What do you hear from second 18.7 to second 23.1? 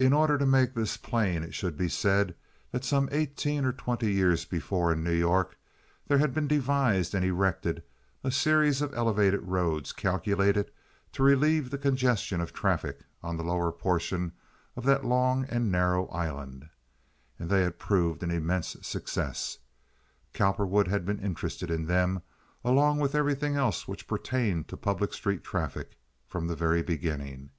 success. Cowperwood had been interested in them, along